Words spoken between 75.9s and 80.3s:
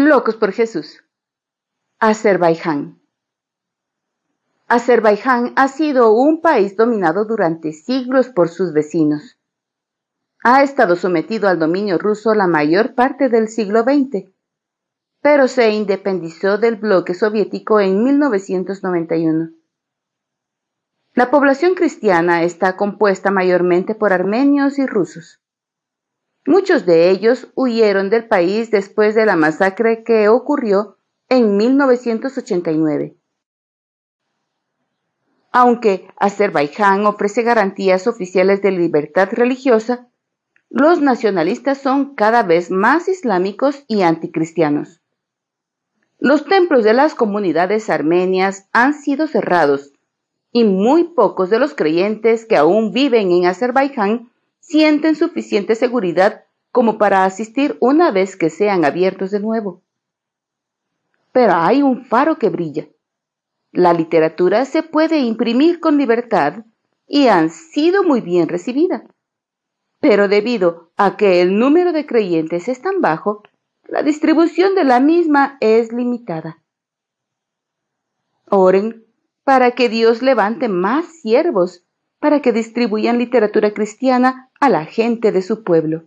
limitada. Oren para que Dios